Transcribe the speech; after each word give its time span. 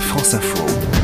France 0.00 0.34
Info. 0.34 0.95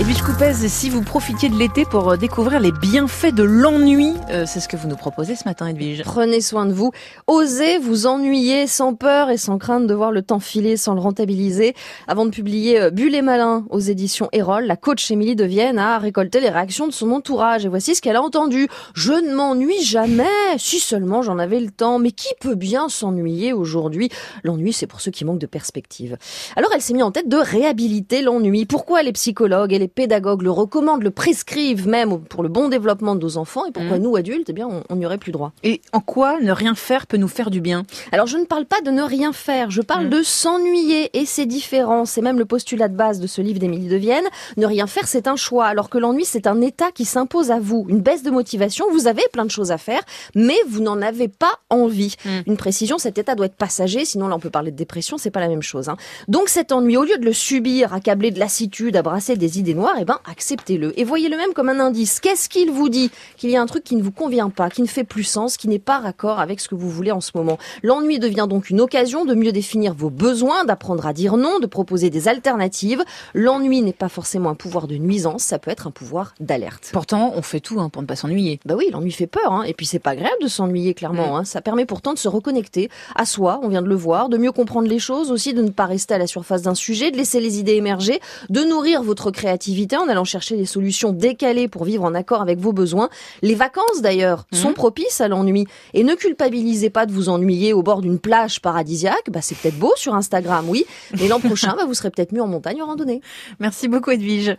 Edwige 0.00 0.22
Coupez, 0.22 0.52
si 0.68 0.90
vous 0.90 1.02
profitiez 1.02 1.48
de 1.48 1.56
l'été 1.56 1.84
pour 1.84 2.10
euh, 2.10 2.16
découvrir 2.16 2.60
les 2.60 2.70
bienfaits 2.70 3.34
de 3.34 3.42
l'ennui, 3.42 4.14
euh, 4.30 4.44
c'est 4.46 4.60
ce 4.60 4.68
que 4.68 4.76
vous 4.76 4.86
nous 4.86 4.94
proposez 4.94 5.34
ce 5.34 5.42
matin, 5.44 5.66
Edwige. 5.66 6.04
Prenez 6.04 6.40
soin 6.40 6.66
de 6.66 6.72
vous. 6.72 6.92
Osez 7.26 7.78
vous 7.78 8.06
ennuyer 8.06 8.68
sans 8.68 8.94
peur 8.94 9.28
et 9.28 9.36
sans 9.36 9.58
crainte 9.58 9.88
de 9.88 9.94
voir 9.94 10.12
le 10.12 10.22
temps 10.22 10.38
filer 10.38 10.76
sans 10.76 10.94
le 10.94 11.00
rentabiliser. 11.00 11.74
Avant 12.06 12.26
de 12.26 12.30
publier 12.30 12.80
euh, 12.80 12.90
Bulle 12.90 13.16
et 13.16 13.22
Malin 13.22 13.66
aux 13.70 13.80
éditions 13.80 14.28
Erol, 14.30 14.66
la 14.66 14.76
coach 14.76 15.10
Émilie 15.10 15.34
de 15.34 15.42
Vienne 15.42 15.80
a 15.80 15.98
récolté 15.98 16.38
les 16.38 16.48
réactions 16.48 16.86
de 16.86 16.92
son 16.92 17.10
entourage. 17.10 17.64
Et 17.64 17.68
voici 17.68 17.96
ce 17.96 18.00
qu'elle 18.00 18.14
a 18.14 18.22
entendu. 18.22 18.68
Je 18.94 19.14
ne 19.14 19.34
m'ennuie 19.34 19.82
jamais. 19.82 20.26
Si 20.58 20.78
seulement 20.78 21.22
j'en 21.22 21.40
avais 21.40 21.58
le 21.58 21.72
temps. 21.72 21.98
Mais 21.98 22.12
qui 22.12 22.32
peut 22.40 22.54
bien 22.54 22.88
s'ennuyer 22.88 23.52
aujourd'hui? 23.52 24.10
L'ennui, 24.44 24.72
c'est 24.72 24.86
pour 24.86 25.00
ceux 25.00 25.10
qui 25.10 25.24
manquent 25.24 25.40
de 25.40 25.46
perspective. 25.46 26.16
Alors 26.54 26.70
elle 26.72 26.82
s'est 26.82 26.94
mise 26.94 27.02
en 27.02 27.10
tête 27.10 27.28
de 27.28 27.36
réhabiliter 27.36 28.22
l'ennui. 28.22 28.64
Pourquoi 28.64 29.02
les 29.02 29.12
psychologues 29.12 29.72
et 29.72 29.80
les 29.80 29.87
pédagogues 29.88 30.42
le 30.42 30.50
recommandent, 30.50 31.02
le 31.02 31.10
prescrivent 31.10 31.88
même 31.88 32.20
pour 32.20 32.42
le 32.42 32.48
bon 32.48 32.68
développement 32.68 33.14
de 33.16 33.20
nos 33.20 33.36
enfants 33.36 33.66
et 33.66 33.72
pourquoi 33.72 33.98
Mmh. 33.98 34.02
nous 34.02 34.16
adultes, 34.16 34.46
eh 34.50 34.52
bien, 34.52 34.68
on 34.88 34.96
n'y 34.96 35.06
aurait 35.06 35.18
plus 35.18 35.32
droit. 35.32 35.52
Et 35.64 35.80
en 35.92 36.00
quoi 36.00 36.38
ne 36.40 36.52
rien 36.52 36.74
faire 36.74 37.06
peut 37.06 37.16
nous 37.16 37.28
faire 37.28 37.50
du 37.50 37.60
bien? 37.60 37.84
Alors 38.12 38.26
je 38.26 38.36
ne 38.38 38.44
parle 38.44 38.64
pas 38.66 38.80
de 38.80 38.90
ne 38.90 39.02
rien 39.02 39.32
faire, 39.32 39.70
je 39.70 39.82
parle 39.82 40.06
Mm. 40.06 40.10
de 40.10 40.22
s'ennuyer 40.22 41.10
et 41.18 41.26
c'est 41.26 41.46
différent. 41.46 42.04
C'est 42.04 42.20
même 42.22 42.38
le 42.38 42.44
postulat 42.44 42.88
de 42.88 42.96
base 42.96 43.20
de 43.20 43.26
ce 43.26 43.40
livre 43.40 43.58
d'Émilie 43.58 43.88
de 43.88 43.96
Vienne. 43.96 44.24
Ne 44.56 44.66
rien 44.66 44.86
faire, 44.86 45.06
c'est 45.08 45.26
un 45.28 45.36
choix, 45.36 45.66
alors 45.66 45.88
que 45.90 45.98
l'ennui, 45.98 46.24
c'est 46.24 46.46
un 46.46 46.60
état 46.60 46.90
qui 46.92 47.04
s'impose 47.04 47.50
à 47.50 47.58
vous. 47.60 47.84
Une 47.88 48.00
baisse 48.00 48.22
de 48.22 48.30
motivation, 48.30 48.86
vous 48.92 49.06
avez 49.08 49.22
plein 49.32 49.44
de 49.44 49.50
choses 49.50 49.70
à 49.72 49.78
faire, 49.78 50.00
mais 50.34 50.56
vous 50.68 50.80
n'en 50.80 51.00
avez 51.02 51.28
pas 51.28 51.52
envie. 51.70 52.14
Mm. 52.24 52.28
Une 52.46 52.56
précision, 52.56 52.98
cet 52.98 53.18
état 53.18 53.34
doit 53.34 53.46
être 53.46 53.56
passager, 53.56 54.04
sinon 54.04 54.28
là 54.28 54.36
on 54.36 54.40
peut 54.40 54.50
parler 54.50 54.70
de 54.70 54.76
dépression, 54.76 55.18
c'est 55.18 55.30
pas 55.30 55.40
la 55.40 55.48
même 55.48 55.62
chose. 55.62 55.88
hein. 55.88 55.96
Donc 56.28 56.48
cet 56.48 56.72
ennui, 56.72 56.96
au 56.96 57.04
lieu 57.04 57.18
de 57.18 57.24
le 57.24 57.32
subir, 57.32 57.92
accablé 57.94 58.30
de 58.30 58.38
lassitude, 58.38 58.96
à 58.96 59.02
brasser 59.02 59.36
des 59.36 59.58
idées 59.58 59.74
noires, 59.78 59.96
eh 60.00 60.04
ben 60.04 60.18
acceptez-le 60.30 60.98
et 60.98 61.04
voyez-le 61.04 61.36
même 61.36 61.52
comme 61.54 61.68
un 61.68 61.80
indice. 61.80 62.20
Qu'est-ce 62.20 62.48
qu'il 62.48 62.70
vous 62.70 62.88
dit 62.88 63.10
Qu'il 63.36 63.50
y 63.50 63.56
a 63.56 63.62
un 63.62 63.66
truc 63.66 63.84
qui 63.84 63.96
ne 63.96 64.02
vous 64.02 64.10
convient 64.10 64.50
pas, 64.50 64.70
qui 64.70 64.82
ne 64.82 64.86
fait 64.86 65.04
plus 65.04 65.22
sens, 65.22 65.56
qui 65.56 65.68
n'est 65.68 65.78
pas 65.78 65.98
raccord 65.98 66.40
avec 66.40 66.60
ce 66.60 66.68
que 66.68 66.74
vous 66.74 66.90
voulez 66.90 67.12
en 67.12 67.20
ce 67.20 67.30
moment. 67.34 67.58
L'ennui 67.82 68.18
devient 68.18 68.46
donc 68.48 68.70
une 68.70 68.80
occasion 68.80 69.24
de 69.24 69.34
mieux 69.34 69.52
définir 69.52 69.94
vos 69.94 70.10
besoins, 70.10 70.64
d'apprendre 70.64 71.06
à 71.06 71.12
dire 71.12 71.36
non, 71.36 71.60
de 71.60 71.66
proposer 71.66 72.10
des 72.10 72.26
alternatives. 72.26 73.04
L'ennui 73.34 73.80
n'est 73.82 73.92
pas 73.92 74.08
forcément 74.08 74.50
un 74.50 74.54
pouvoir 74.54 74.88
de 74.88 74.96
nuisance, 74.96 75.44
ça 75.44 75.58
peut 75.58 75.70
être 75.70 75.86
un 75.86 75.92
pouvoir 75.92 76.34
d'alerte. 76.40 76.90
Pourtant, 76.92 77.32
on 77.36 77.42
fait 77.42 77.60
tout 77.60 77.80
hein, 77.80 77.88
pour 77.88 78.02
ne 78.02 78.06
pas 78.06 78.16
s'ennuyer. 78.16 78.58
Bah 78.64 78.74
oui, 78.76 78.88
l'ennui 78.92 79.12
fait 79.12 79.28
peur, 79.28 79.52
hein. 79.52 79.62
et 79.62 79.74
puis 79.74 79.86
c'est 79.86 80.00
pas 80.00 80.10
agréable 80.10 80.42
de 80.42 80.48
s'ennuyer 80.48 80.94
clairement. 80.94 81.36
Hein. 81.36 81.44
Ça 81.44 81.60
permet 81.60 81.86
pourtant 81.86 82.14
de 82.14 82.18
se 82.18 82.28
reconnecter 82.28 82.90
à 83.14 83.24
soi, 83.24 83.60
on 83.62 83.68
vient 83.68 83.82
de 83.82 83.88
le 83.88 83.94
voir, 83.94 84.28
de 84.28 84.38
mieux 84.38 84.52
comprendre 84.52 84.88
les 84.88 84.98
choses, 84.98 85.30
aussi 85.30 85.54
de 85.54 85.62
ne 85.62 85.70
pas 85.70 85.86
rester 85.86 86.14
à 86.14 86.18
la 86.18 86.26
surface 86.26 86.62
d'un 86.62 86.74
sujet, 86.74 87.10
de 87.10 87.16
laisser 87.16 87.40
les 87.40 87.58
idées 87.58 87.74
émerger, 87.74 88.20
de 88.48 88.62
nourrir 88.62 89.02
votre 89.02 89.30
créativité 89.30 89.67
en 89.96 90.08
allant 90.08 90.24
chercher 90.24 90.56
des 90.56 90.66
solutions 90.66 91.12
décalées 91.12 91.68
pour 91.68 91.84
vivre 91.84 92.04
en 92.04 92.14
accord 92.14 92.42
avec 92.42 92.58
vos 92.58 92.72
besoins. 92.72 93.08
Les 93.42 93.54
vacances 93.54 94.00
d'ailleurs 94.00 94.46
sont 94.52 94.72
propices 94.72 95.20
à 95.20 95.28
l'ennui, 95.28 95.66
et 95.94 96.04
ne 96.04 96.14
culpabilisez 96.14 96.90
pas 96.90 97.06
de 97.06 97.12
vous 97.12 97.28
ennuyer 97.28 97.72
au 97.72 97.82
bord 97.82 98.00
d'une 98.00 98.18
plage 98.18 98.60
paradisiaque. 98.60 99.30
Bah 99.30 99.40
c'est 99.42 99.56
peut-être 99.56 99.78
beau 99.78 99.92
sur 99.96 100.14
Instagram, 100.14 100.68
oui, 100.68 100.84
mais 101.18 101.28
l'an 101.28 101.40
prochain, 101.48 101.74
bah, 101.76 101.84
vous 101.86 101.94
serez 101.94 102.10
peut-être 102.10 102.32
mieux 102.32 102.42
en 102.42 102.48
montagne 102.48 102.82
en 102.82 102.86
randonnée. 102.86 103.20
Merci 103.60 103.88
beaucoup, 103.88 104.10
Edwige. 104.10 104.56